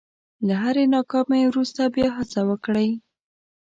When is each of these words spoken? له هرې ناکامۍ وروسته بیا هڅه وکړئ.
له 0.47 0.55
هرې 0.63 0.85
ناکامۍ 0.95 1.41
وروسته 1.47 1.81
بیا 1.95 2.07
هڅه 2.17 2.39
وکړئ. 2.49 2.89